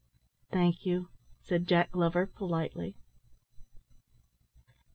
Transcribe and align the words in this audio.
"Thank 0.51 0.83
you," 0.83 1.09
said 1.39 1.67
Jack 1.67 1.91
Glover 1.91 2.25
politely. 2.25 2.95